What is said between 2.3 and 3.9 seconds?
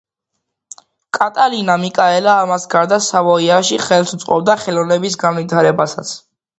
ამას გარდა სავოიაში